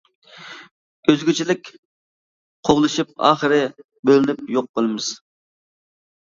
[1.13, 1.69] ئۆزگىچىلىك
[2.71, 3.61] قوغلىشىپ ئاخىرى
[4.11, 5.15] بۆلۈنۈپ يوق بولىمىز.